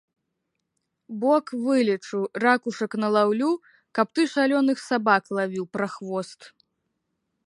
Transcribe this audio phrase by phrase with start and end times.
[1.23, 3.51] Бок вылечу, ракушак налаўлю,
[3.99, 6.41] каб ты шалёных сабак лавіў, прахвост.